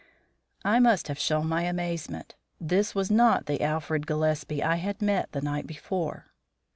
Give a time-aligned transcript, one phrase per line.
[0.65, 2.33] I must have shown my amazement.
[2.59, 6.31] This was not the Alfred Gillespie I had met the night before.